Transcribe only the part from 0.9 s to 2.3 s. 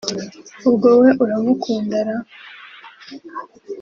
we uramukunda ra